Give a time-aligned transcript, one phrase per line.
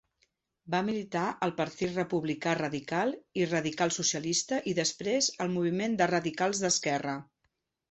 [0.75, 3.13] Va militar al Partit Republicà Radical
[3.43, 7.17] i Radical-Socialista i després al Moviment de Radicals d'Esquerra.